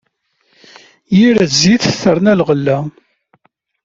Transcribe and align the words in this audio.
Yir 1.17 1.37
zzit, 1.51 1.83
terna 2.01 2.33
leɣla. 2.39 2.77